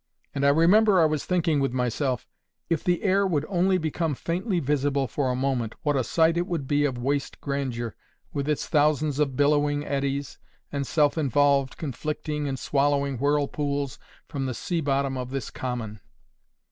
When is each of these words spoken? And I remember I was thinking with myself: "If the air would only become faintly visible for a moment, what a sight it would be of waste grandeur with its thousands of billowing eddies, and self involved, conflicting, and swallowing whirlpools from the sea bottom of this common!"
And 0.33 0.43
I 0.43 0.49
remember 0.49 0.99
I 0.99 1.05
was 1.05 1.25
thinking 1.25 1.59
with 1.59 1.73
myself: 1.73 2.27
"If 2.71 2.83
the 2.83 3.03
air 3.03 3.27
would 3.27 3.45
only 3.47 3.77
become 3.77 4.15
faintly 4.15 4.59
visible 4.59 5.07
for 5.07 5.29
a 5.29 5.35
moment, 5.35 5.75
what 5.83 5.95
a 5.95 6.03
sight 6.03 6.37
it 6.37 6.47
would 6.47 6.67
be 6.67 6.85
of 6.85 6.97
waste 6.97 7.39
grandeur 7.39 7.95
with 8.33 8.49
its 8.49 8.67
thousands 8.67 9.19
of 9.19 9.35
billowing 9.35 9.85
eddies, 9.85 10.39
and 10.71 10.87
self 10.87 11.19
involved, 11.19 11.77
conflicting, 11.77 12.47
and 12.47 12.57
swallowing 12.57 13.19
whirlpools 13.19 13.99
from 14.27 14.47
the 14.47 14.55
sea 14.55 14.81
bottom 14.81 15.19
of 15.19 15.29
this 15.29 15.51
common!" 15.51 15.99